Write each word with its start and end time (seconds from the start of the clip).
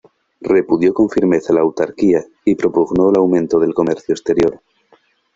Repudió 0.55 0.95
con 0.95 1.11
firmeza 1.11 1.53
la 1.53 1.61
autarquía 1.61 2.25
y 2.43 2.55
propugnó 2.55 3.11
el 3.11 3.17
aumento 3.17 3.59
del 3.59 3.75
comercio 3.75 4.13
exterior. 4.15 4.59